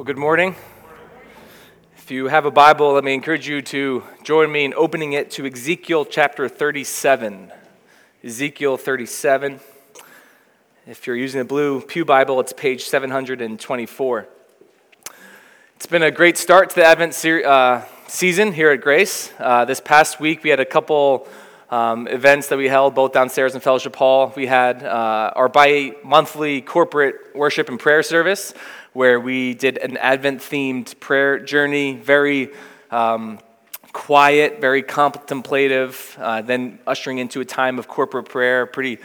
[0.00, 0.56] Well, good morning.
[1.98, 5.30] If you have a Bible, let me encourage you to join me in opening it
[5.32, 7.52] to Ezekiel chapter 37.
[8.24, 9.60] Ezekiel 37.
[10.86, 14.26] If you're using a blue Pew Bible, it's page 724.
[15.76, 19.34] It's been a great start to the Advent se- uh, season here at Grace.
[19.38, 21.28] Uh, this past week, we had a couple
[21.70, 24.32] um, events that we held both downstairs in Fellowship Hall.
[24.36, 28.52] We had uh, our bi monthly corporate worship and prayer service
[28.92, 32.50] where we did an Advent themed prayer journey, very
[32.90, 33.38] um,
[33.92, 38.98] quiet, very contemplative, uh, then ushering into a time of corporate prayer, pretty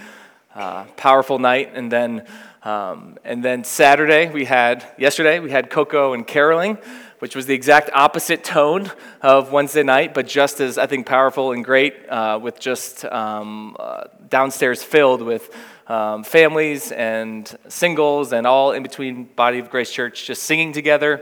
[0.55, 1.71] uh, powerful night.
[1.75, 2.25] And then,
[2.63, 6.79] um, and then Saturday, we had, yesterday, we had Coco and caroling,
[7.19, 11.51] which was the exact opposite tone of Wednesday night, but just as, I think, powerful
[11.51, 15.49] and great, uh, with just um, uh, downstairs filled with
[15.87, 21.21] um, families and singles and all in between Body of Grace Church just singing together,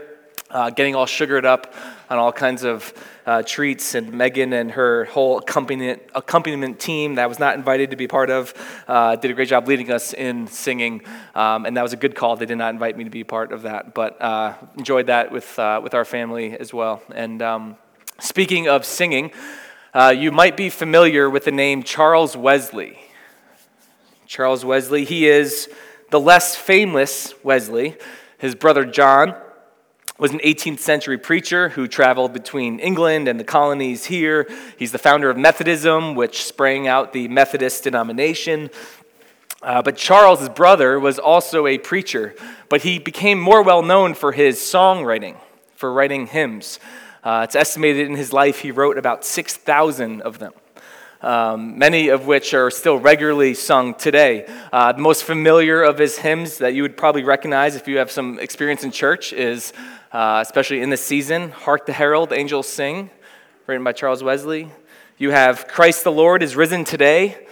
[0.54, 1.74] uh, getting all sugared up
[2.08, 2.94] on all kinds of
[3.26, 3.94] uh, treats.
[3.94, 8.06] And Megan and her whole accompaniment, accompaniment team that I was not invited to be
[8.06, 8.54] part of
[8.86, 11.02] uh, did a great job leading us in singing.
[11.34, 12.36] Um, and that was a good call.
[12.36, 15.58] They did not invite me to be part of that, but uh, enjoyed that with,
[15.58, 17.02] uh, with our family as well.
[17.12, 17.76] And um,
[18.20, 19.32] speaking of singing,
[19.92, 22.98] uh, you might be familiar with the name Charles Wesley.
[24.26, 25.04] Charles Wesley.
[25.04, 25.68] He is
[26.10, 27.96] the less famous Wesley.
[28.38, 29.34] His brother John
[30.16, 34.48] was an 18th century preacher who traveled between England and the colonies here.
[34.76, 38.70] He's the founder of Methodism, which sprang out the Methodist denomination.
[39.60, 42.34] Uh, but Charles, brother, was also a preacher,
[42.68, 45.36] but he became more well known for his songwriting,
[45.74, 46.78] for writing hymns.
[47.24, 50.52] Uh, it's estimated in his life he wrote about 6,000 of them
[51.24, 54.46] um, many of which are still regularly sung today.
[54.72, 58.10] Uh, the most familiar of his hymns that you would probably recognize if you have
[58.10, 59.72] some experience in church is,
[60.14, 63.10] uh, especially in this season, Hark the Herald, Angels Sing,
[63.66, 64.70] written by Charles Wesley.
[65.18, 67.48] You have Christ the Lord is risen today.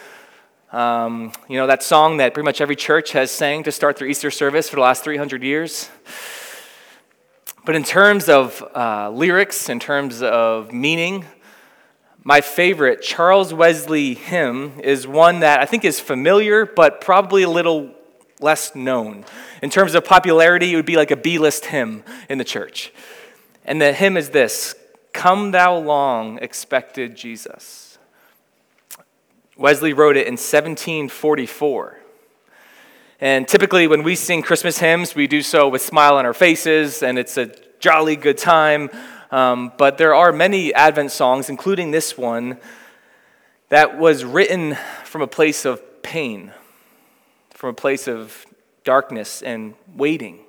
[0.71, 4.07] Um, you know, that song that pretty much every church has sang to start their
[4.07, 5.91] Easter service for the last 300 years.
[7.65, 11.27] But in terms of uh, lyrics, in terms of meaning,
[12.23, 17.51] my favorite Charles Wesley hymn is one that I think is familiar, but probably a
[17.51, 17.93] little
[18.43, 19.25] less known.
[19.63, 22.93] In terms of popularity, it would be like a B list hymn in the church.
[23.65, 24.75] And the hymn is this
[25.13, 27.99] Come, thou long expected Jesus.
[29.57, 31.99] Wesley wrote it in 1744.
[33.21, 37.05] And typically, when we sing Christmas hymns, we do so with smile on our faces,
[37.05, 38.91] and it's a jolly good time.
[39.31, 42.59] Um, but there are many Advent songs, including this one,
[43.69, 46.53] that was written from a place of pain,
[47.63, 48.45] from a place of
[48.83, 50.41] darkness and waiting.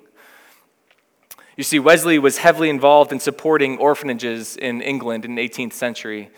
[1.56, 6.30] You see, Wesley was heavily involved in supporting orphanages in England in the 18th century.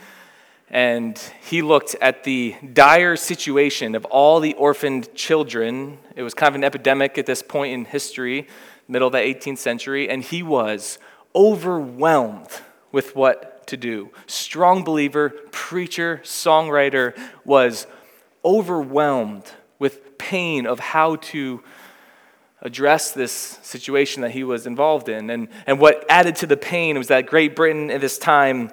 [0.69, 5.97] And he looked at the dire situation of all the orphaned children.
[6.14, 8.47] It was kind of an epidemic at this point in history,
[8.87, 10.98] middle of the 18th century, and he was
[11.34, 12.50] overwhelmed
[12.93, 14.10] with what to do.
[14.26, 17.87] Strong believer, preacher, songwriter was
[18.44, 21.62] overwhelmed with pain of how to
[22.62, 23.32] address this
[23.62, 25.31] situation that he was involved in.
[25.31, 28.72] And, and what added to the pain was that Great Britain at this time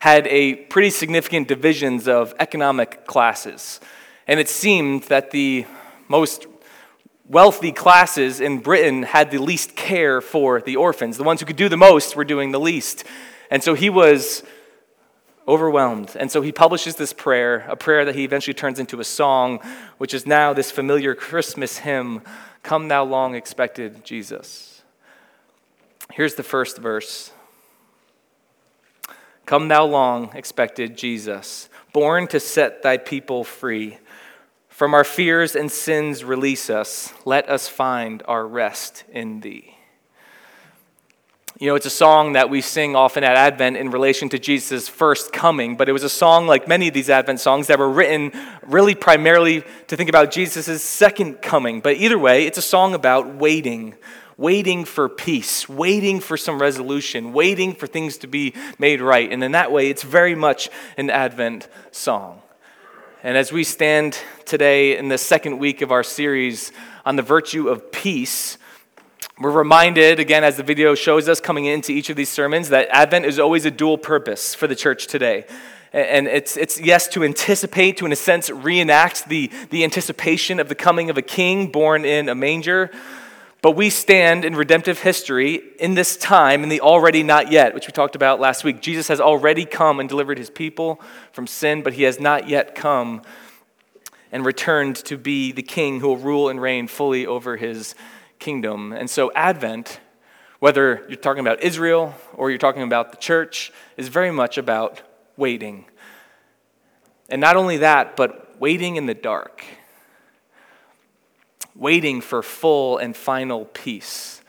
[0.00, 3.80] had a pretty significant divisions of economic classes.
[4.26, 5.66] And it seemed that the
[6.08, 6.46] most
[7.28, 11.16] wealthy classes in Britain had the least care for the orphans.
[11.16, 13.04] The ones who could do the most were doing the least.
[13.50, 14.42] And so he was
[15.46, 16.16] overwhelmed.
[16.18, 19.60] And so he publishes this prayer, a prayer that he eventually turns into a song,
[19.98, 22.22] which is now this familiar Christmas hymn
[22.62, 24.82] Come, thou long expected Jesus.
[26.12, 27.32] Here's the first verse
[29.46, 33.98] Come, thou long expected Jesus, born to set thy people free.
[34.68, 37.12] From our fears and sins, release us.
[37.24, 39.76] Let us find our rest in thee.
[41.62, 44.88] You know, it's a song that we sing often at Advent in relation to Jesus'
[44.88, 47.88] first coming, but it was a song like many of these Advent songs that were
[47.88, 48.32] written
[48.62, 51.80] really primarily to think about Jesus' second coming.
[51.80, 53.94] But either way, it's a song about waiting,
[54.36, 59.30] waiting for peace, waiting for some resolution, waiting for things to be made right.
[59.30, 62.42] And in that way, it's very much an Advent song.
[63.22, 66.72] And as we stand today in the second week of our series
[67.06, 68.58] on the virtue of peace,
[69.40, 72.88] we're reminded, again, as the video shows us coming into each of these sermons, that
[72.90, 75.46] Advent is always a dual purpose for the church today.
[75.92, 80.68] And it's, it's yes, to anticipate, to in a sense reenact the, the anticipation of
[80.68, 82.90] the coming of a king born in a manger,
[83.62, 87.86] But we stand in redemptive history in this time in the already not yet, which
[87.86, 88.82] we talked about last week.
[88.82, 91.00] Jesus has already come and delivered his people
[91.32, 93.22] from sin, but he has not yet come
[94.32, 97.94] and returned to be the king who will rule and reign fully over his
[98.42, 98.92] kingdom.
[98.92, 100.00] And so, Advent,
[100.58, 105.00] whether you're talking about Israel or you're talking about the church, is very much about
[105.36, 105.86] waiting.
[107.28, 109.64] And not only that, but waiting in the dark
[111.74, 114.40] waiting for full and final peace.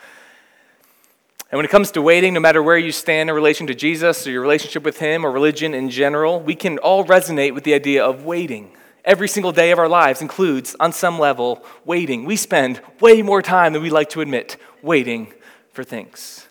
[1.52, 4.26] And when it comes to waiting, no matter where you stand in relation to Jesus
[4.26, 7.74] or your relationship with Him or religion in general, we can all resonate with the
[7.74, 8.76] idea of waiting.
[9.06, 12.26] Every single day of our lives includes, on some level, waiting.
[12.26, 15.34] We spend way more time than we like to admit waiting
[15.74, 16.48] for things.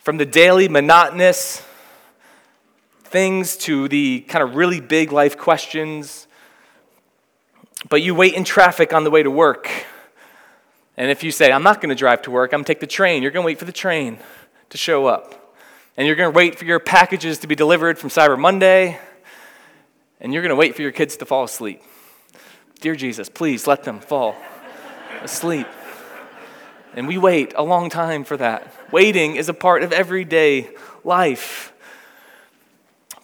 [0.00, 1.62] From the daily monotonous
[3.04, 6.26] things to the kind of really big life questions
[7.88, 9.70] but you wait in traffic on the way to work.
[10.96, 12.80] And if you say, I'm not going to drive to work, I'm going to take
[12.80, 14.18] the train, you're going to wait for the train
[14.70, 15.54] to show up.
[15.96, 18.98] And you're going to wait for your packages to be delivered from Cyber Monday.
[20.20, 21.82] And you're going to wait for your kids to fall asleep.
[22.80, 24.36] Dear Jesus, please let them fall
[25.22, 25.66] asleep.
[26.94, 28.72] And we wait a long time for that.
[28.90, 30.70] Waiting is a part of everyday
[31.04, 31.72] life.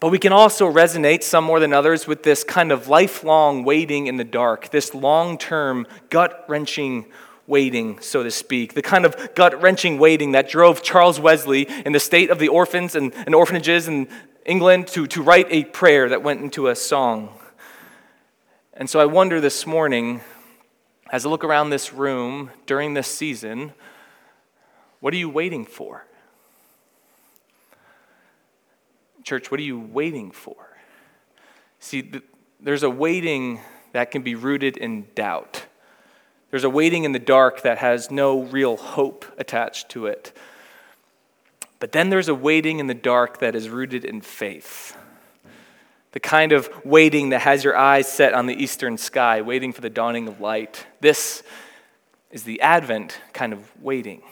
[0.00, 4.08] But we can also resonate, some more than others, with this kind of lifelong waiting
[4.08, 7.06] in the dark, this long term, gut wrenching
[7.46, 11.92] waiting, so to speak, the kind of gut wrenching waiting that drove Charles Wesley in
[11.92, 14.08] the state of the orphans and, and orphanages in
[14.44, 17.30] England to, to write a prayer that went into a song.
[18.74, 20.20] And so I wonder this morning,
[21.10, 23.72] as I look around this room during this season,
[25.00, 26.06] what are you waiting for?
[29.22, 30.56] Church, what are you waiting for?
[31.78, 32.10] See,
[32.60, 33.60] there's a waiting
[33.92, 35.66] that can be rooted in doubt.
[36.50, 40.32] There's a waiting in the dark that has no real hope attached to it.
[41.82, 44.96] But then there's a waiting in the dark that is rooted in faith.
[46.12, 49.80] The kind of waiting that has your eyes set on the eastern sky, waiting for
[49.80, 50.86] the dawning of light.
[51.00, 51.42] This
[52.30, 54.22] is the Advent kind of waiting.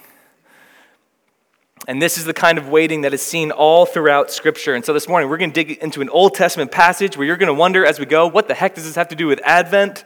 [1.88, 4.76] And this is the kind of waiting that is seen all throughout Scripture.
[4.76, 7.37] And so this morning, we're going to dig into an Old Testament passage where you're
[7.37, 9.41] going to wonder as we go, what the heck does this have to do with
[9.43, 10.05] Advent?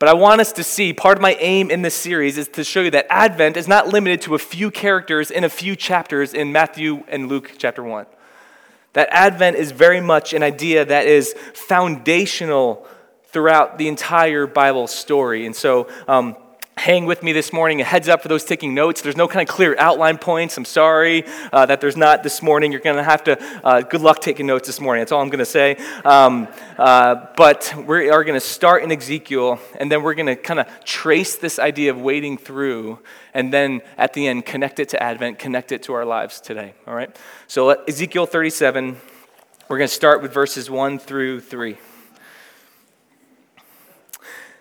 [0.00, 2.64] But I want us to see part of my aim in this series is to
[2.64, 6.32] show you that Advent is not limited to a few characters in a few chapters
[6.32, 8.06] in Matthew and Luke chapter 1.
[8.94, 12.88] That Advent is very much an idea that is foundational
[13.26, 15.44] throughout the entire Bible story.
[15.44, 16.34] And so, um,
[16.80, 17.82] hang with me this morning.
[17.82, 19.02] A heads up for those taking notes.
[19.02, 20.56] There's no kind of clear outline points.
[20.56, 22.72] I'm sorry uh, that there's not this morning.
[22.72, 25.02] You're going to have to, uh, good luck taking notes this morning.
[25.02, 25.76] That's all I'm going to say.
[26.06, 26.48] Um,
[26.78, 30.58] uh, but we are going to start in Ezekiel, and then we're going to kind
[30.58, 32.98] of trace this idea of wading through,
[33.34, 36.72] and then at the end, connect it to Advent, connect it to our lives today.
[36.86, 37.14] All right?
[37.46, 38.96] So, Ezekiel 37,
[39.68, 41.76] we're going to start with verses 1 through 3.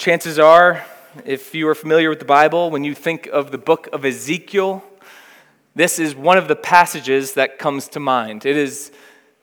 [0.00, 0.82] Chances are,
[1.26, 4.82] if you are familiar with the Bible, when you think of the book of Ezekiel,
[5.74, 8.46] this is one of the passages that comes to mind.
[8.46, 8.92] It is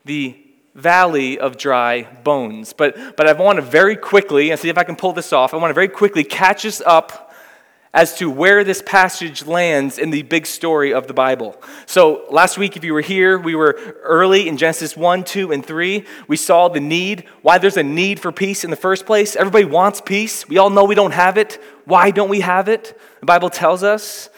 [0.04, 0.36] the
[0.74, 2.74] valley of dry bones.
[2.74, 5.54] But, but I want to very quickly, and see if I can pull this off,
[5.54, 7.27] I want to very quickly catch us up
[7.98, 11.60] as to where this passage lands in the big story of the Bible.
[11.88, 13.74] So, last week, if you were here, we were
[14.04, 16.06] early in Genesis 1, 2, and 3.
[16.28, 19.36] We saw the need, why there's a need for peace in the first place.
[19.36, 20.48] Everybody wants peace.
[20.48, 21.60] We all know we don't have it.
[21.86, 23.02] Why don't we have it?
[23.20, 24.30] The Bible tells us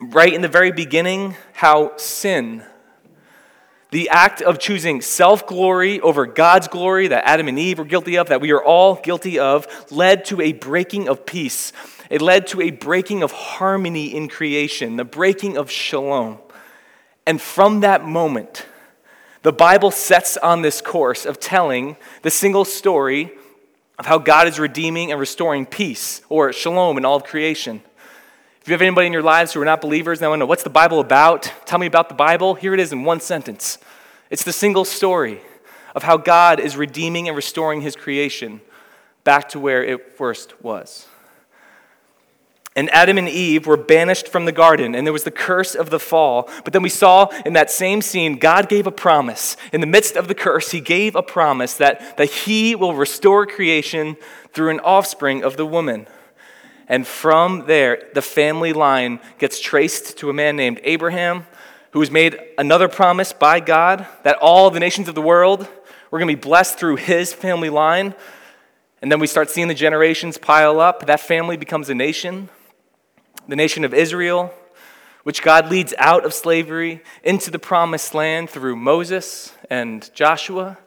[0.00, 2.64] right in the very beginning how sin,
[3.90, 8.16] the act of choosing self glory over God's glory that Adam and Eve were guilty
[8.16, 11.74] of, that we are all guilty of, led to a breaking of peace.
[12.12, 16.36] It led to a breaking of harmony in creation, the breaking of shalom.
[17.26, 18.66] And from that moment,
[19.40, 23.32] the Bible sets on this course of telling the single story
[23.98, 27.80] of how God is redeeming and restoring peace or shalom in all of creation.
[28.60, 30.40] If you have anybody in your lives who are not believers and they want to
[30.40, 32.56] know what's the Bible about, tell me about the Bible.
[32.56, 33.78] Here it is in one sentence.
[34.28, 35.40] It's the single story
[35.94, 38.60] of how God is redeeming and restoring his creation
[39.24, 41.06] back to where it first was.
[42.74, 45.90] And Adam and Eve were banished from the garden, and there was the curse of
[45.90, 46.48] the fall.
[46.64, 49.58] But then we saw in that same scene, God gave a promise.
[49.74, 53.46] In the midst of the curse, He gave a promise that, that He will restore
[53.46, 54.16] creation
[54.54, 56.06] through an offspring of the woman.
[56.88, 61.46] And from there, the family line gets traced to a man named Abraham,
[61.90, 65.68] who was made another promise by God that all the nations of the world
[66.10, 68.14] were going to be blessed through his family line.
[69.02, 71.06] And then we start seeing the generations pile up.
[71.06, 72.48] That family becomes a nation
[73.48, 74.52] the nation of Israel,
[75.22, 80.78] which God leads out of slavery into the promised land through Moses and Joshua.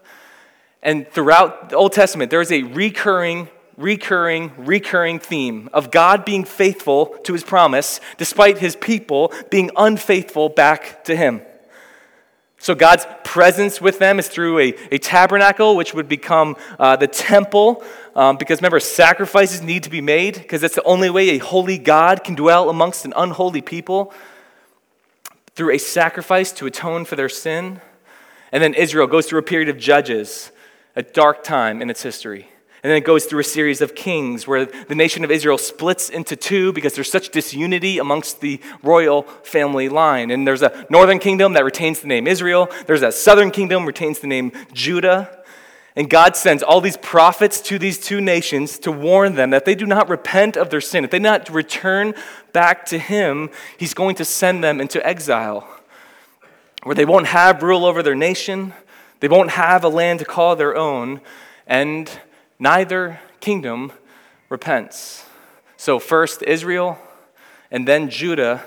[0.83, 6.43] And throughout the Old Testament, there is a recurring, recurring, recurring theme of God being
[6.43, 11.41] faithful to his promise despite his people being unfaithful back to him.
[12.57, 17.07] So, God's presence with them is through a, a tabernacle, which would become uh, the
[17.07, 17.83] temple,
[18.15, 21.77] um, because remember, sacrifices need to be made, because that's the only way a holy
[21.77, 24.13] God can dwell amongst an unholy people
[25.53, 27.81] through a sacrifice to atone for their sin.
[28.51, 30.51] And then Israel goes through a period of judges,
[30.95, 32.49] a dark time in its history.
[32.85, 36.07] And then it goes through a series of kings where the nation of Israel splits
[36.07, 40.29] into two because there's such disunity amongst the royal family line.
[40.29, 44.19] And there's a northern kingdom that retains the name Israel, there's a southern kingdom retains
[44.19, 45.43] the name Judah.
[45.95, 49.73] And God sends all these prophets to these two nations to warn them that they
[49.73, 52.13] do not repent of their sin, if they do not return
[52.53, 53.49] back to Him,
[53.79, 55.67] He's going to send them into exile,
[56.83, 58.75] where they won't have rule over their nation,
[59.21, 61.19] they won't have a land to call their own,
[61.65, 62.11] and
[62.59, 63.91] neither kingdom
[64.49, 65.25] repents.
[65.77, 66.97] So, first Israel,
[67.71, 68.65] and then Judah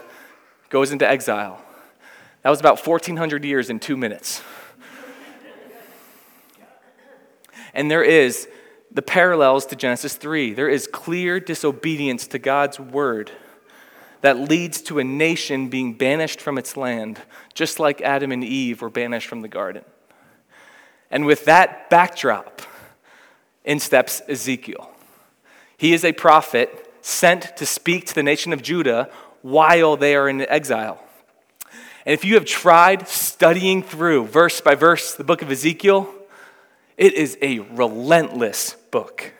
[0.68, 1.62] goes into exile.
[2.42, 4.42] That was about 1,400 years in two minutes.
[7.74, 8.48] and there is
[8.90, 10.54] the parallels to Genesis 3.
[10.54, 13.32] There is clear disobedience to God's word
[14.20, 17.20] that leads to a nation being banished from its land,
[17.54, 19.84] just like Adam and Eve were banished from the garden.
[21.10, 22.62] And with that backdrop,
[23.68, 24.90] in steps Ezekiel.
[25.76, 29.10] He is a prophet sent to speak to the nation of Judah
[29.42, 30.98] while they are in exile.
[32.06, 36.08] And if you have tried studying through verse by verse the book of Ezekiel,
[36.96, 39.34] it is a relentless book.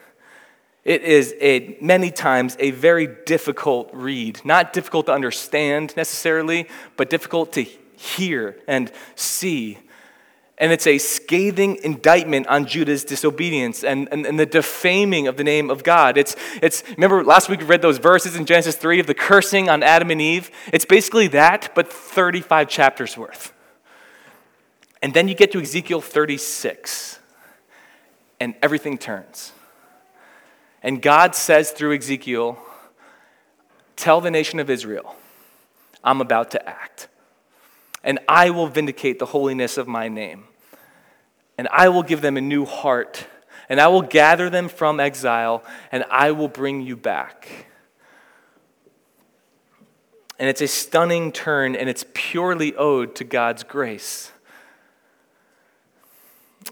[0.85, 4.43] It is a, many times a very difficult read.
[4.45, 6.69] Not difficult to understand necessarily,
[6.99, 9.79] but difficult to hear and see
[10.59, 15.45] and it's a scathing indictment on Judah's disobedience and, and, and, the defaming of the
[15.45, 16.19] name of God.
[16.19, 19.69] It's, it's, remember last week we read those verses in Genesis 3 of the cursing
[19.69, 20.51] on Adam and Eve?
[20.73, 23.53] It's basically that, but 35 chapters worth.
[25.01, 27.21] And then you get to Ezekiel 36,
[28.41, 29.53] and everything turns.
[30.83, 32.59] And God says through Ezekiel,
[33.95, 35.17] Tell the nation of Israel,
[36.05, 37.09] I'm about to act
[38.05, 40.45] and I will vindicate the holiness of my name.
[41.59, 43.27] And I will give them a new heart,
[43.69, 45.63] and I will gather them from exile,
[45.93, 47.67] and I will bring you back.
[50.39, 54.31] And it's a stunning turn, and it's purely owed to God's grace.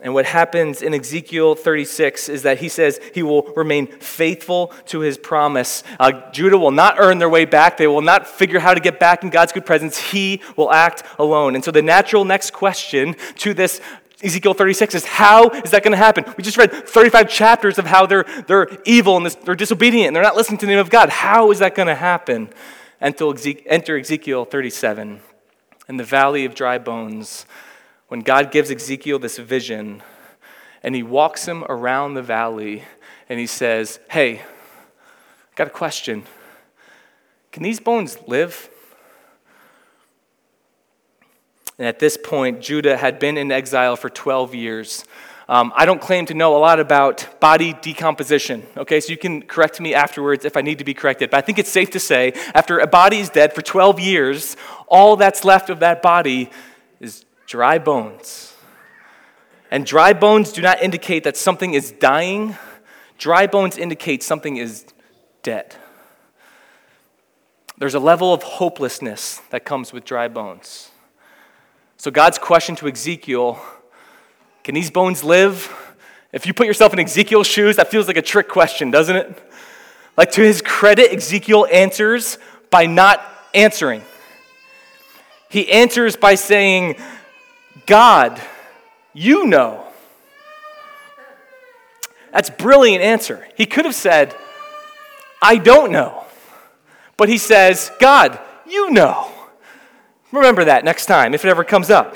[0.03, 5.01] And what happens in Ezekiel 36 is that he says he will remain faithful to
[5.01, 5.83] his promise.
[5.99, 7.79] Uh, Judah will not earn their way back.
[7.79, 9.97] They will not figure how to get back in God's good presence.
[9.97, 11.55] He will act alone.
[11.55, 13.81] And so the natural next question to this
[14.23, 16.25] Ezekiel 36 is how is that going to happen?
[16.37, 20.23] We just read 35 chapters of how they're, they're evil and they're disobedient and they're
[20.23, 21.11] not listening to the name of God.
[21.11, 22.51] How is that going to happen?
[22.99, 25.21] Until enter Ezekiel 37
[25.89, 27.45] in the valley of dry bones
[28.09, 30.03] when God gives Ezekiel this vision
[30.83, 32.85] and he walks him around the valley
[33.29, 34.43] and he says, Hey,
[35.57, 36.25] got a question.
[37.53, 38.71] Can these bones live?
[41.79, 45.05] And at this point, Judah had been in exile for 12 years.
[45.49, 48.99] Um, I don't claim to know a lot about body decomposition, okay?
[48.99, 51.31] So you can correct me afterwards if I need to be corrected.
[51.31, 54.57] But I think it's safe to say after a body is dead for 12 years,
[54.89, 56.51] all that's left of that body
[56.99, 58.55] is dry bones.
[59.71, 62.57] And dry bones do not indicate that something is dying,
[63.19, 64.87] dry bones indicate something is
[65.43, 65.77] dead.
[67.79, 70.91] There's a level of hopelessness that comes with dry bones.
[71.99, 73.61] So, God's question to Ezekiel
[74.67, 75.73] can these bones live?
[76.33, 79.39] If you put yourself in Ezekiel's shoes, that feels like a trick question, doesn't it?
[80.17, 82.37] Like, to his credit, Ezekiel answers
[82.69, 83.25] by not
[83.55, 84.03] answering.
[85.49, 86.97] He answers by saying,
[87.87, 88.43] God,
[89.13, 89.87] you know.
[92.33, 93.47] That's brilliant answer.
[93.57, 94.35] He could have said,
[95.41, 96.25] I don't know.
[97.17, 98.37] But he says, God,
[98.69, 99.31] you know.
[100.37, 102.15] Remember that next time if it ever comes up.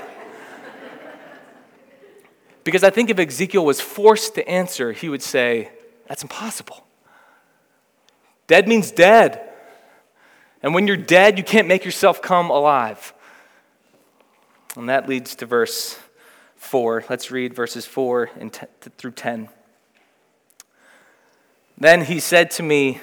[2.64, 5.70] because I think if Ezekiel was forced to answer, he would say,
[6.06, 6.86] That's impossible.
[8.46, 9.48] Dead means dead.
[10.62, 13.14] And when you're dead, you can't make yourself come alive.
[14.76, 15.98] And that leads to verse
[16.56, 17.04] 4.
[17.08, 18.52] Let's read verses 4 and
[18.98, 19.48] through 10.
[21.78, 23.00] Then he said to me,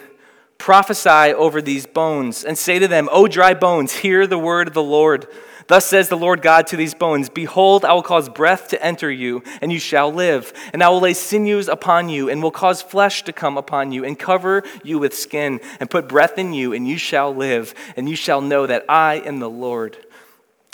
[0.68, 4.74] Prophesy over these bones, and say to them, O dry bones, hear the word of
[4.74, 5.26] the Lord.
[5.68, 9.10] Thus says the Lord God to these bones Behold, I will cause breath to enter
[9.10, 10.52] you, and you shall live.
[10.74, 14.04] And I will lay sinews upon you, and will cause flesh to come upon you,
[14.04, 17.74] and cover you with skin, and put breath in you, and you shall live.
[17.96, 19.96] And you shall know that I am the Lord.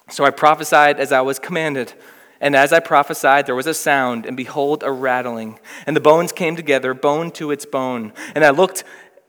[0.09, 1.93] So I prophesied as I was commanded.
[2.43, 5.59] And as I prophesied, there was a sound, and behold, a rattling.
[5.87, 8.11] And the bones came together, bone to its bone.
[8.35, 8.83] And I looked,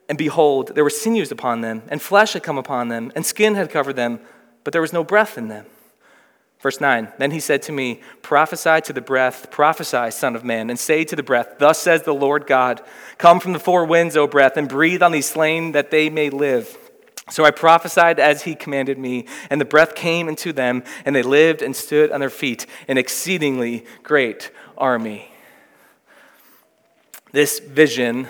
[0.09, 3.55] and behold, there were sinews upon them, and flesh had come upon them, and skin
[3.55, 4.21] had covered them
[4.65, 5.67] but there was no breath in them.
[6.59, 10.71] Verse 9 Then he said to me, Prophesy to the breath, prophesy, Son of Man,
[10.71, 12.81] and say to the breath, Thus says the Lord God,
[13.19, 16.31] Come from the four winds, O breath, and breathe on these slain that they may
[16.31, 16.79] live.
[17.31, 21.23] So I prophesied as he commanded me, and the breath came into them, and they
[21.23, 25.31] lived and stood on their feet, an exceedingly great army.
[27.33, 28.29] This vision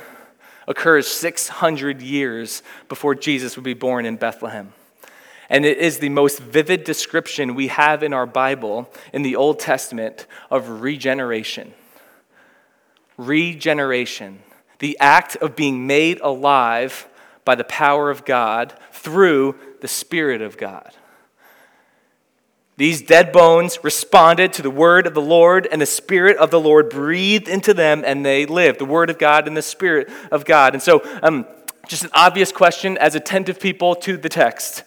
[0.67, 4.73] occurs 600 years before Jesus would be born in Bethlehem.
[5.51, 9.61] And it is the most vivid description we have in our Bible in the Old
[9.61, 11.75] Testament of regeneration.
[13.17, 14.41] Regeneration,
[14.79, 17.07] the act of being made alive
[17.45, 20.93] by the power of God through the Spirit of God.
[22.77, 26.61] These dead bones responded to the word of the Lord, and the Spirit of the
[26.61, 28.81] Lord breathed into them, and they lived.
[28.81, 30.75] The word of God and the Spirit of God.
[30.75, 31.47] And so, um,
[31.87, 34.85] just an obvious question as attentive people to the text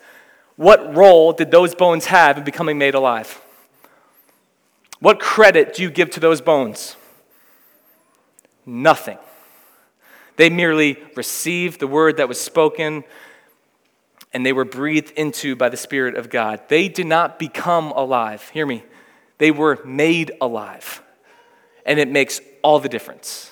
[0.58, 3.40] what role did those bones have in becoming made alive?
[5.00, 6.96] What credit do you give to those bones?
[8.66, 9.20] Nothing.
[10.36, 13.04] They merely received the word that was spoken
[14.34, 16.62] and they were breathed into by the Spirit of God.
[16.68, 18.50] They did not become alive.
[18.50, 18.84] Hear me.
[19.38, 21.02] They were made alive.
[21.86, 23.52] And it makes all the difference.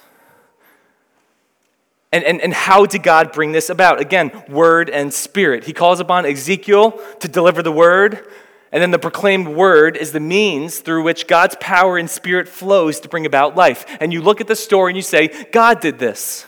[2.11, 3.99] And, and, and how did God bring this about?
[3.99, 5.65] Again, word and spirit.
[5.65, 8.25] He calls upon Ezekiel to deliver the word,
[8.71, 12.99] and then the proclaimed word is the means through which God's power and spirit flows
[13.01, 13.85] to bring about life.
[14.01, 16.45] And you look at the story and you say, God did this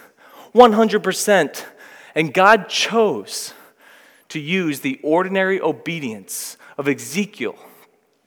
[0.54, 1.66] 100%.
[2.16, 3.54] And God chose
[4.30, 7.56] to use the ordinary obedience of Ezekiel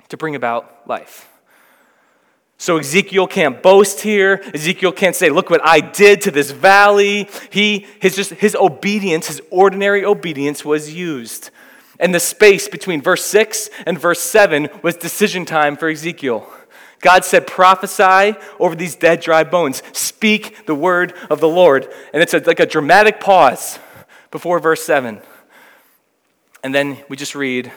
[0.09, 1.29] to bring about life.
[2.59, 4.43] So Ezekiel can't boast here.
[4.53, 9.29] Ezekiel can't say, "Look what I did to this valley." He his just his obedience,
[9.29, 11.51] his ordinary obedience was used.
[11.99, 16.51] And the space between verse 6 and verse 7 was decision time for Ezekiel.
[17.01, 19.83] God said, prophesy over these dead, dry bones.
[19.93, 21.89] Speak the word of the Lord.
[22.13, 23.79] And it's a, like a dramatic pause
[24.31, 25.21] before verse 7.
[26.63, 27.73] And then we just read,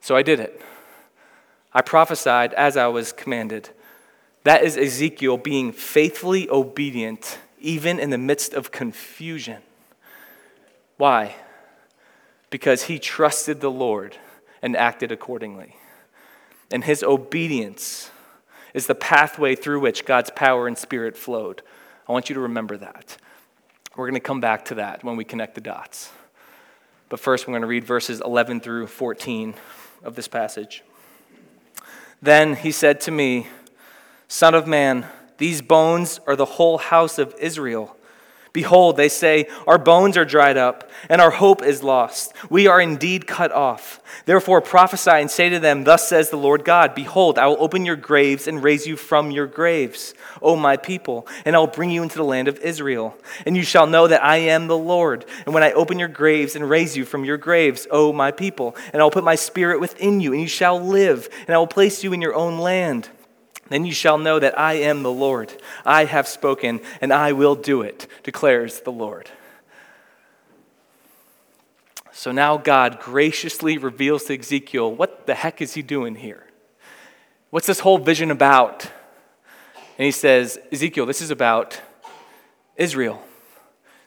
[0.00, 0.60] So I did it.
[1.72, 3.70] I prophesied as I was commanded.
[4.44, 9.62] That is Ezekiel being faithfully obedient, even in the midst of confusion.
[10.96, 11.36] Why?
[12.50, 14.16] Because he trusted the Lord
[14.62, 15.76] and acted accordingly.
[16.70, 18.10] And his obedience
[18.74, 21.62] is the pathway through which God's power and spirit flowed.
[22.08, 23.16] I want you to remember that.
[23.96, 26.10] We're going to come back to that when we connect the dots.
[27.08, 29.54] But first, we're going to read verses 11 through 14
[30.02, 30.82] of this passage.
[32.20, 33.46] Then he said to me,
[34.26, 35.06] Son of man,
[35.38, 37.96] these bones are the whole house of Israel.
[38.52, 42.32] Behold, they say, Our bones are dried up, and our hope is lost.
[42.50, 44.00] We are indeed cut off.
[44.24, 47.84] Therefore prophesy and say to them, Thus says the Lord God Behold, I will open
[47.84, 51.90] your graves and raise you from your graves, O my people, and I will bring
[51.90, 53.16] you into the land of Israel.
[53.46, 55.24] And you shall know that I am the Lord.
[55.44, 58.76] And when I open your graves and raise you from your graves, O my people,
[58.92, 61.66] and I will put my spirit within you, and you shall live, and I will
[61.66, 63.08] place you in your own land.
[63.68, 65.52] Then you shall know that I am the Lord.
[65.84, 69.30] I have spoken, and I will do it, declares the Lord.
[72.12, 76.44] So now God graciously reveals to Ezekiel what the heck is he doing here?
[77.50, 78.90] What's this whole vision about?
[79.96, 81.80] And he says, Ezekiel, this is about
[82.76, 83.22] Israel.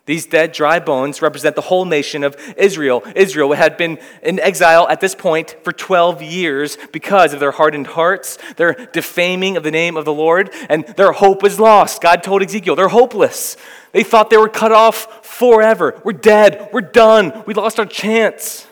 [0.07, 3.03] These dead, dry bones represent the whole nation of Israel.
[3.15, 7.87] Israel had been in exile at this point for 12 years because of their hardened
[7.87, 12.01] hearts, their defaming of the name of the Lord, and their hope was lost.
[12.01, 13.57] God told Ezekiel, they're hopeless.
[13.91, 16.01] They thought they were cut off forever.
[16.03, 16.69] We're dead.
[16.73, 17.43] We're done.
[17.45, 18.65] We lost our chance.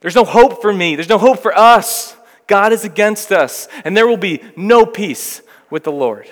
[0.00, 0.96] There's no hope for me.
[0.96, 2.14] There's no hope for us.
[2.46, 6.28] God is against us, and there will be no peace with the Lord.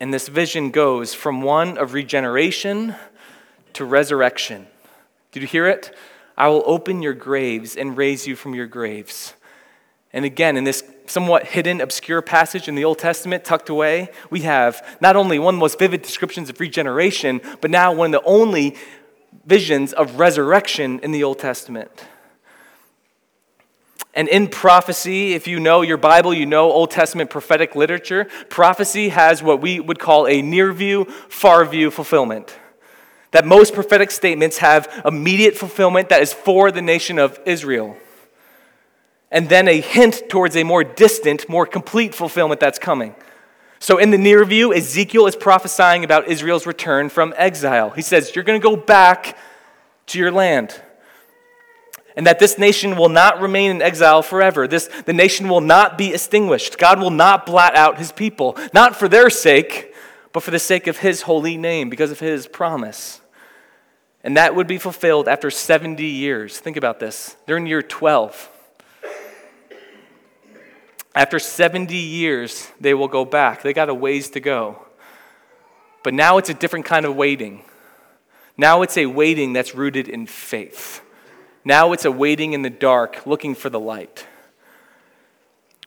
[0.00, 2.94] And this vision goes from one of regeneration
[3.72, 4.66] to resurrection.
[5.32, 5.94] Did you hear it?
[6.36, 9.34] I will open your graves and raise you from your graves.
[10.12, 14.40] And again, in this somewhat hidden, obscure passage in the Old Testament, tucked away, we
[14.40, 18.22] have not only one of the most vivid descriptions of regeneration, but now one of
[18.22, 18.76] the only
[19.44, 22.06] visions of resurrection in the Old Testament.
[24.16, 29.10] And in prophecy, if you know your Bible, you know Old Testament prophetic literature, prophecy
[29.10, 32.58] has what we would call a near view, far view fulfillment.
[33.32, 37.98] That most prophetic statements have immediate fulfillment that is for the nation of Israel.
[39.30, 43.14] And then a hint towards a more distant, more complete fulfillment that's coming.
[43.80, 47.90] So, in the near view, Ezekiel is prophesying about Israel's return from exile.
[47.90, 49.36] He says, You're going to go back
[50.06, 50.80] to your land
[52.16, 54.66] and that this nation will not remain in exile forever.
[54.66, 56.78] This, the nation will not be extinguished.
[56.78, 59.94] God will not blot out his people, not for their sake,
[60.32, 63.20] but for the sake of his holy name, because of his promise.
[64.24, 66.58] And that would be fulfilled after 70 years.
[66.58, 67.36] Think about this.
[67.44, 68.50] They're in year 12.
[71.14, 73.62] After 70 years, they will go back.
[73.62, 74.84] They got a ways to go.
[76.02, 77.62] But now it's a different kind of waiting.
[78.56, 81.02] Now it's a waiting that's rooted in faith.
[81.66, 84.24] Now it's a waiting in the dark, looking for the light,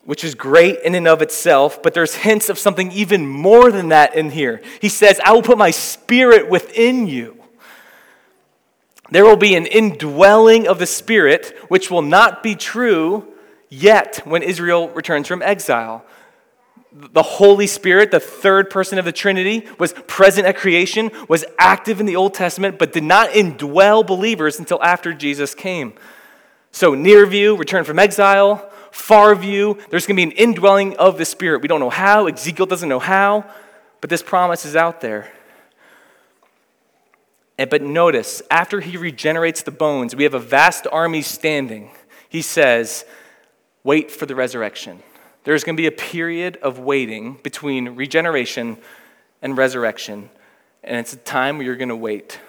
[0.04, 3.88] which is great in and of itself, but there's hints of something even more than
[3.88, 4.62] that in here.
[4.82, 7.42] He says, I will put my spirit within you.
[9.10, 13.26] There will be an indwelling of the Spirit, which will not be true
[13.70, 16.04] yet when Israel returns from exile
[16.91, 21.99] the Holy Spirit, the third person of the Trinity, was present at creation, was active
[21.99, 25.93] in the Old Testament, but did not indwell believers until after Jesus came.
[26.71, 31.17] So, near view, return from exile, far view, there's going to be an indwelling of
[31.17, 31.62] the Spirit.
[31.62, 33.45] We don't know how, Ezekiel doesn't know how,
[34.02, 35.32] but this promise is out there.
[37.58, 41.91] And, but notice, after he regenerates the bones, we have a vast army standing.
[42.30, 43.06] He says,
[43.84, 45.02] Wait for the resurrection.
[45.50, 48.78] There's going to be a period of waiting between regeneration
[49.42, 50.30] and resurrection.
[50.84, 52.40] And it's a time where you're going to wait.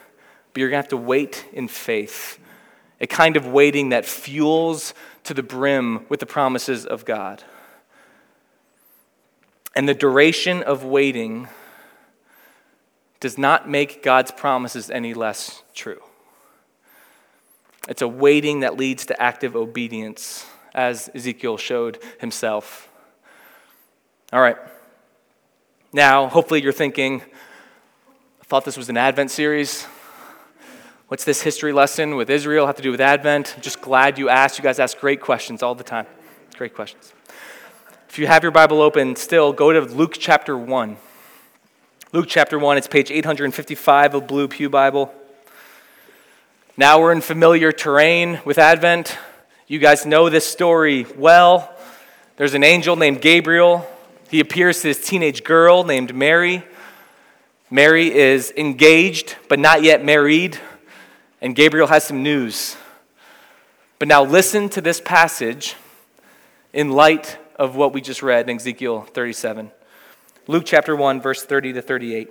[0.53, 2.39] But you're going to have to wait in faith,
[3.01, 4.93] a kind of waiting that fuels
[5.25, 7.43] to the brim with the promises of God.
[9.75, 11.49] And the duration of waiting
[13.19, 16.03] does not make God's promises any less true.
[17.89, 22.89] It's a waiting that leads to active obedience as Ezekiel showed himself.
[24.33, 24.57] All right.
[25.93, 29.87] Now, hopefully, you're thinking, I thought this was an Advent series.
[31.09, 33.55] What's this history lesson with Israel have to do with Advent?
[33.57, 34.57] I'm just glad you asked.
[34.57, 36.07] You guys ask great questions all the time.
[36.57, 37.13] Great questions.
[38.09, 40.97] If you have your Bible open still, go to Luke chapter 1.
[42.13, 45.13] Luke chapter 1, it's page 855 of Blue Pew Bible.
[46.77, 49.19] Now we're in familiar terrain with Advent.
[49.67, 51.77] You guys know this story well.
[52.37, 53.90] There's an angel named Gabriel.
[54.31, 56.63] He appears to this teenage girl named Mary.
[57.69, 60.57] Mary is engaged, but not yet married.
[61.41, 62.77] And Gabriel has some news.
[63.99, 65.75] But now listen to this passage
[66.73, 69.73] in light of what we just read in Ezekiel 37.
[70.47, 72.29] Luke chapter 1, verse 30 to 38.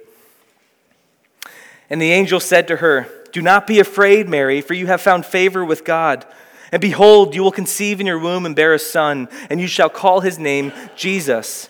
[1.90, 5.26] And the angel said to her, Do not be afraid, Mary, for you have found
[5.26, 6.26] favor with God.
[6.72, 9.90] And behold, you will conceive in your womb and bear a son, and you shall
[9.90, 11.70] call his name Jesus.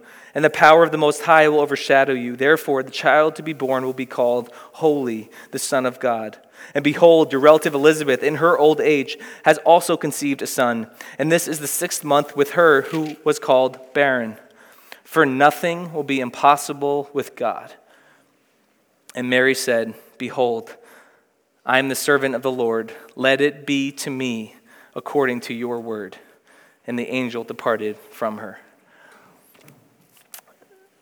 [0.33, 2.35] and the power of the Most High will overshadow you.
[2.35, 6.37] Therefore, the child to be born will be called Holy, the Son of God.
[6.73, 10.89] And behold, your relative Elizabeth, in her old age, has also conceived a son.
[11.17, 14.37] And this is the sixth month with her who was called barren.
[15.03, 17.73] For nothing will be impossible with God.
[19.13, 20.77] And Mary said, Behold,
[21.65, 22.93] I am the servant of the Lord.
[23.15, 24.55] Let it be to me
[24.95, 26.17] according to your word.
[26.87, 28.59] And the angel departed from her.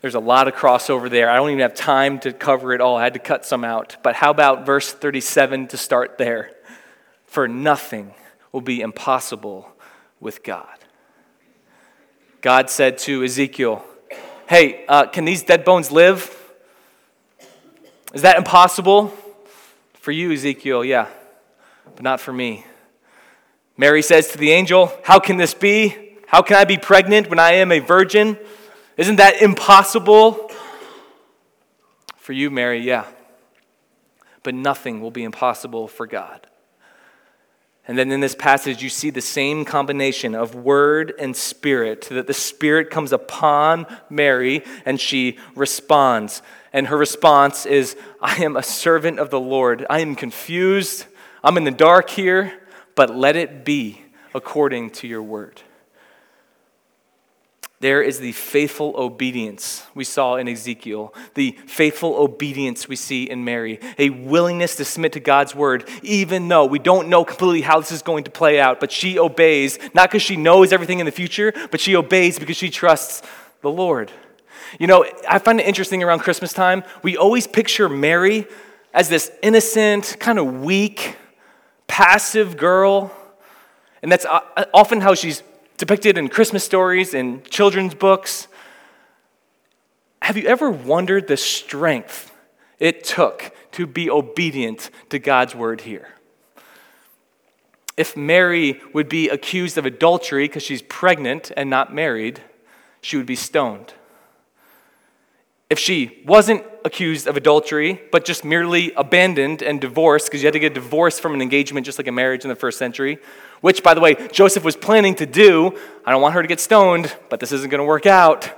[0.01, 1.29] There's a lot of crossover there.
[1.29, 2.95] I don't even have time to cover it all.
[2.95, 3.97] I had to cut some out.
[4.01, 6.51] But how about verse 37 to start there?
[7.25, 8.13] For nothing
[8.51, 9.69] will be impossible
[10.21, 10.77] with God.
[12.41, 13.83] God said to Ezekiel,
[14.47, 16.35] Hey, uh, can these dead bones live?
[18.13, 19.13] Is that impossible?
[19.93, 21.07] For you, Ezekiel, yeah,
[21.93, 22.65] but not for me.
[23.77, 26.15] Mary says to the angel, How can this be?
[26.25, 28.37] How can I be pregnant when I am a virgin?
[28.99, 30.51] Isn't that impossible?
[32.17, 33.05] For you, Mary, yeah.
[34.43, 36.47] But nothing will be impossible for God.
[37.87, 42.27] And then in this passage, you see the same combination of word and spirit, that
[42.27, 46.41] the spirit comes upon Mary and she responds.
[46.73, 49.85] And her response is, I am a servant of the Lord.
[49.89, 51.05] I am confused.
[51.41, 52.51] I'm in the dark here,
[52.95, 54.01] but let it be
[54.33, 55.61] according to your word.
[57.81, 63.45] There is the faithful obedience we saw in Ezekiel, the faithful obedience we see in
[63.45, 67.79] Mary, a willingness to submit to God's word, even though we don't know completely how
[67.79, 68.81] this is going to play out.
[68.81, 72.57] But she obeys, not because she knows everything in the future, but she obeys because
[72.57, 73.21] she trusts
[73.61, 74.11] the Lord.
[74.77, 78.45] You know, I find it interesting around Christmas time, we always picture Mary
[78.93, 81.15] as this innocent, kind of weak,
[81.87, 83.15] passive girl.
[84.01, 84.25] And that's
[84.73, 85.43] often how she's
[85.79, 88.49] depicted in Christmas stories and children's books.
[90.21, 92.35] Have you ever wondered the strength
[92.79, 96.09] it took to be obedient to God's word here?
[97.95, 102.41] If Mary would be accused of adultery because she's pregnant and not married,
[102.99, 103.93] she would be stoned.
[105.69, 110.53] If she wasn't accused of adultery, but just merely abandoned and divorced, because you had
[110.53, 113.19] to get divorced from an engagement just like a marriage in the first century,
[113.61, 115.77] which, by the way, Joseph was planning to do.
[116.03, 118.51] I don't want her to get stoned, but this isn't going to work out.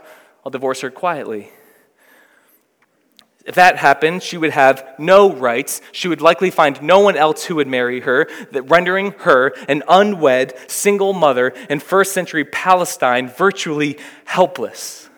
[0.45, 1.49] I'll divorce her quietly.
[3.45, 5.81] If that happened, she would have no rights.
[5.91, 10.53] She would likely find no one else who would marry her, rendering her an unwed
[10.67, 15.09] single mother in first century Palestine virtually helpless.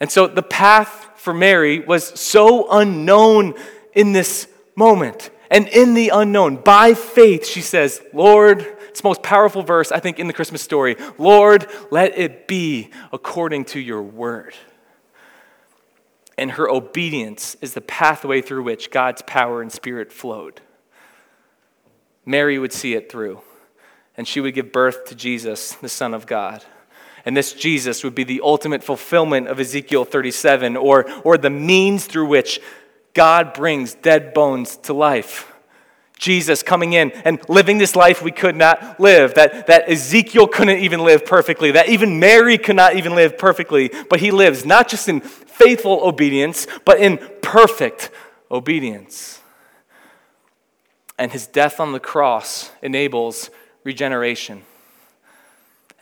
[0.00, 3.54] And so the path for Mary was so unknown
[3.92, 5.30] in this moment.
[5.52, 10.00] And in the unknown, by faith, she says, Lord, it's the most powerful verse, I
[10.00, 10.96] think, in the Christmas story.
[11.18, 14.54] Lord, let it be according to your word.
[16.36, 20.60] And her obedience is the pathway through which God's power and spirit flowed.
[22.26, 23.42] Mary would see it through,
[24.16, 26.64] and she would give birth to Jesus, the Son of God.
[27.24, 32.06] And this Jesus would be the ultimate fulfillment of Ezekiel 37, or, or the means
[32.06, 32.60] through which
[33.14, 35.52] God brings dead bones to life.
[36.22, 40.78] Jesus coming in and living this life we could not live, that, that Ezekiel couldn't
[40.78, 44.86] even live perfectly, that even Mary could not even live perfectly, but he lives not
[44.86, 48.10] just in faithful obedience, but in perfect
[48.52, 49.40] obedience.
[51.18, 53.50] And his death on the cross enables
[53.82, 54.62] regeneration,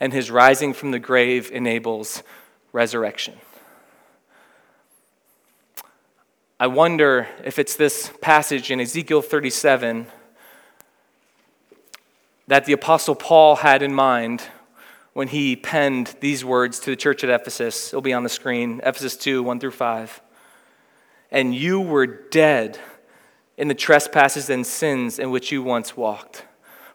[0.01, 2.23] and his rising from the grave enables
[2.73, 3.35] resurrection.
[6.59, 10.07] I wonder if it's this passage in Ezekiel 37
[12.47, 14.41] that the Apostle Paul had in mind
[15.13, 17.89] when he penned these words to the church at Ephesus.
[17.89, 20.19] It'll be on the screen Ephesus 2 1 through 5.
[21.29, 22.79] And you were dead
[23.55, 26.45] in the trespasses and sins in which you once walked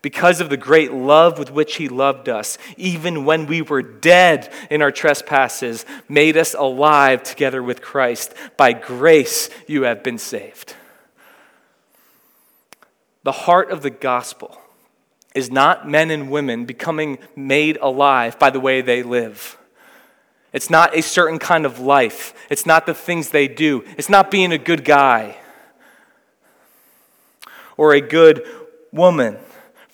[0.00, 4.52] because of the great love with which he loved us, even when we were dead
[4.70, 8.32] in our trespasses, made us alive together with Christ.
[8.56, 10.74] By grace you have been saved.
[13.24, 14.58] The heart of the gospel
[15.34, 19.58] is not men and women becoming made alive by the way they live.
[20.52, 22.34] It's not a certain kind of life.
[22.48, 23.84] It's not the things they do.
[23.98, 25.36] It's not being a good guy
[27.76, 28.46] or a good
[28.92, 29.36] woman.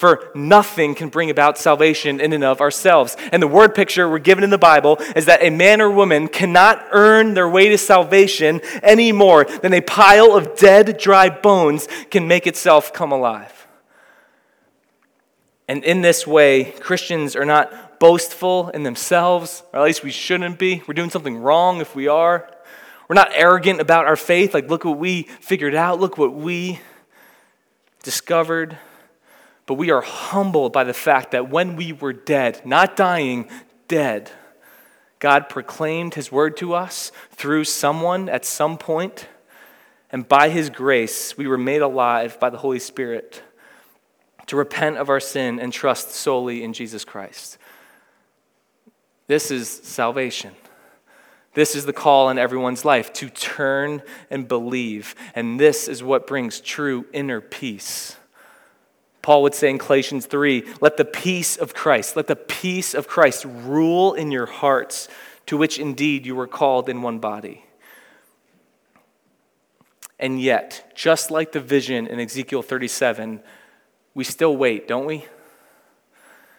[0.04, 3.16] For nothing can bring about salvation in and of ourselves.
[3.32, 6.28] And the word picture we're given in the Bible is that a man or woman
[6.28, 11.88] cannot earn their way to salvation any more than a pile of dead, dry bones
[12.10, 13.66] can make itself come alive.
[15.68, 20.58] And in this way, Christians are not boastful in themselves, or at least we shouldn't
[20.58, 20.82] be.
[20.86, 22.46] We're doing something wrong if we are.
[23.08, 26.80] We're not arrogant about our faith, like, look what we figured out, look what we
[28.02, 28.76] discovered.
[29.66, 33.48] But we are humbled by the fact that when we were dead, not dying,
[33.88, 34.30] dead,
[35.18, 39.26] God proclaimed his word to us through someone at some point,
[40.12, 43.42] and by his grace, we were made alive by the Holy Spirit
[44.46, 47.58] to repent of our sin and trust solely in Jesus Christ.
[49.26, 50.52] This is salvation.
[51.54, 55.14] This is the call in everyone's life to turn and believe.
[55.34, 58.16] And this is what brings true inner peace.
[59.24, 63.08] Paul would say in Galatians 3 let the peace of Christ, let the peace of
[63.08, 65.08] Christ rule in your hearts,
[65.46, 67.64] to which indeed you were called in one body.
[70.18, 73.40] And yet, just like the vision in Ezekiel 37,
[74.12, 75.24] we still wait, don't we?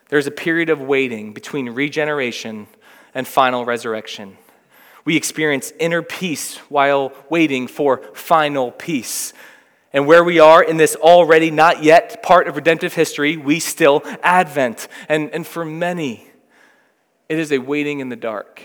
[0.09, 2.65] There's a period of waiting between regeneration
[3.13, 4.39] and final resurrection.
[5.05, 9.33] We experience inner peace while waiting for final peace.
[9.95, 14.01] And where we are in this already not yet part of redemptive history, we still
[14.21, 14.89] Advent.
[15.07, 16.27] And, and for many,
[17.29, 18.61] it is a waiting in the dark.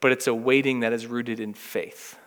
[0.00, 2.18] But it's a waiting that is rooted in faith.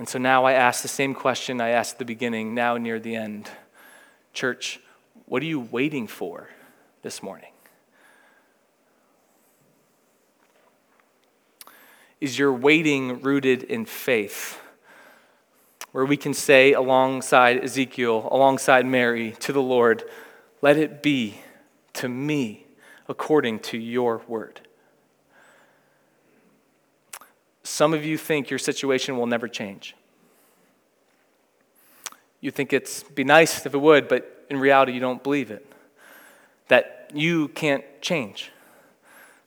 [0.00, 2.98] And so now I ask the same question I asked at the beginning, now near
[2.98, 3.48] the end.
[4.32, 4.80] Church,
[5.26, 6.48] what are you waiting for
[7.02, 7.52] this morning?
[12.20, 14.60] Is your waiting rooted in faith?
[15.94, 20.02] Where we can say alongside Ezekiel, alongside Mary, to the Lord,
[20.60, 21.38] let it be
[21.92, 22.66] to me
[23.08, 24.60] according to your word.
[27.62, 29.94] Some of you think your situation will never change.
[32.40, 35.64] You think it's be nice if it would, but in reality you don't believe it.
[36.66, 38.50] That you can't change.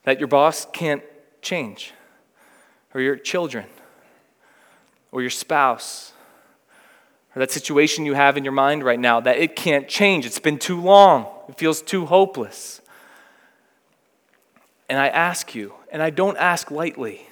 [0.04, 1.04] That your boss can't
[1.42, 1.92] change.
[2.94, 3.66] Or your children.
[5.12, 6.14] Or your spouse
[7.38, 10.26] or that situation you have in your mind right now that it can't change.
[10.26, 12.82] It's been too long, it feels too hopeless.
[14.90, 17.28] And I ask you, and I don't ask lightly,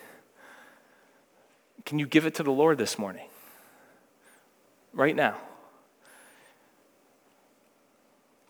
[1.86, 3.26] can you give it to the Lord this morning?
[4.94, 5.38] Right now.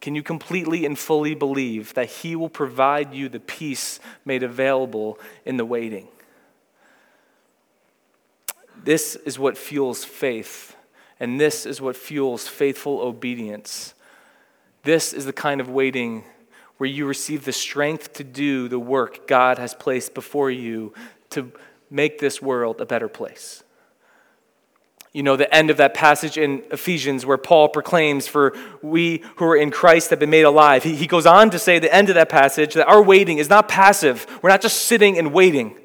[0.01, 5.17] Can you completely and fully believe that He will provide you the peace made available
[5.45, 6.09] in the waiting?
[8.83, 10.74] This is what fuels faith
[11.19, 13.93] and this is what fuels faithful obedience.
[14.83, 16.23] This is the kind of waiting
[16.77, 20.93] where you receive the strength to do the work God has placed before you
[21.29, 21.51] to
[21.89, 23.63] make this world a better place.
[25.13, 29.45] You know, the end of that passage in Ephesians where Paul proclaims, For we who
[29.45, 30.83] are in Christ have been made alive.
[30.83, 33.49] He, he goes on to say, the end of that passage, that our waiting is
[33.49, 34.27] not passive.
[34.41, 35.77] We're not just sitting and waiting.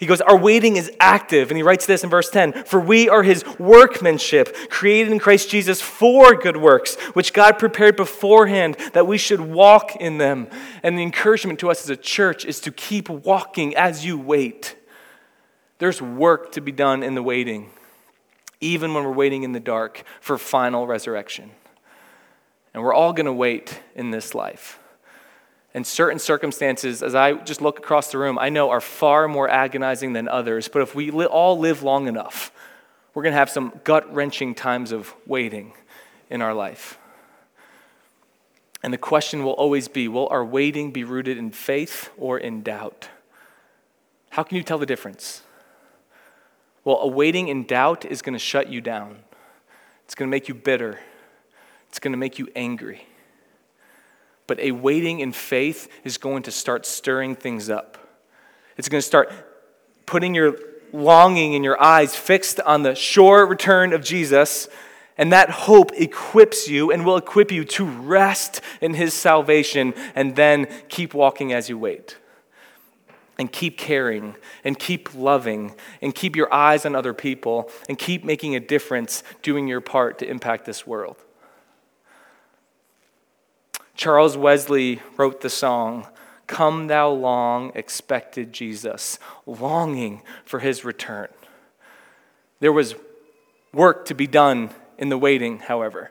[0.00, 1.50] He goes, Our waiting is active.
[1.50, 5.50] And he writes this in verse 10 For we are his workmanship, created in Christ
[5.50, 10.48] Jesus for good works, which God prepared beforehand that we should walk in them.
[10.82, 14.74] And the encouragement to us as a church is to keep walking as you wait.
[15.78, 17.70] There's work to be done in the waiting,
[18.58, 21.50] even when we're waiting in the dark for final resurrection.
[22.72, 24.78] And we're all going to wait in this life
[25.72, 29.48] and certain circumstances, as I just look across the room, I know are far more
[29.48, 30.68] agonizing than others.
[30.68, 32.50] But if we li- all live long enough,
[33.14, 35.72] we're going to have some gut wrenching times of waiting
[36.28, 36.98] in our life.
[38.82, 42.62] And the question will always be will our waiting be rooted in faith or in
[42.62, 43.08] doubt?
[44.30, 45.42] How can you tell the difference?
[46.84, 49.18] Well, a waiting in doubt is going to shut you down,
[50.04, 50.98] it's going to make you bitter,
[51.88, 53.06] it's going to make you angry
[54.50, 57.96] but a waiting in faith is going to start stirring things up.
[58.76, 59.30] It's going to start
[60.06, 60.58] putting your
[60.92, 64.66] longing in your eyes fixed on the sure return of Jesus.
[65.16, 70.34] And that hope equips you and will equip you to rest in his salvation and
[70.34, 72.16] then keep walking as you wait.
[73.38, 74.34] And keep caring
[74.64, 79.22] and keep loving and keep your eyes on other people and keep making a difference,
[79.42, 81.18] doing your part to impact this world.
[84.00, 86.06] Charles Wesley wrote the song,
[86.46, 91.28] Come Thou Long Expected Jesus, longing for his return.
[92.60, 92.94] There was
[93.74, 96.10] work to be done in the waiting, however.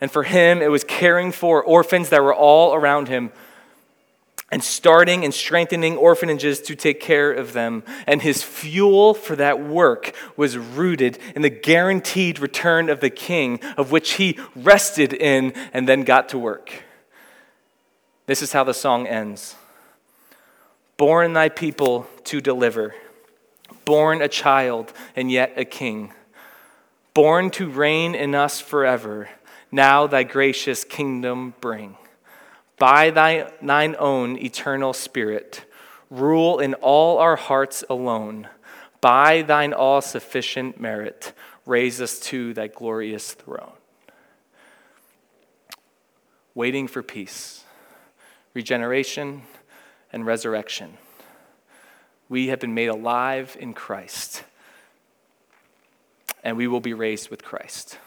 [0.00, 3.32] And for him, it was caring for orphans that were all around him
[4.52, 7.82] and starting and strengthening orphanages to take care of them.
[8.06, 13.58] And his fuel for that work was rooted in the guaranteed return of the king,
[13.76, 16.84] of which he rested in and then got to work.
[18.26, 19.56] This is how the song ends
[20.96, 22.94] Born thy people to deliver,
[23.84, 26.12] born a child and yet a king,
[27.12, 29.28] born to reign in us forever,
[29.72, 31.96] now thy gracious kingdom bring.
[32.78, 35.64] By thy, thine own eternal spirit,
[36.10, 38.48] rule in all our hearts alone.
[39.00, 41.32] By thine all sufficient merit,
[41.66, 43.72] raise us to thy glorious throne.
[46.54, 47.63] Waiting for peace,
[48.54, 49.42] regeneration,
[50.12, 50.96] and resurrection.
[52.28, 54.44] We have been made alive in Christ,
[56.42, 57.98] and we will be raised with Christ.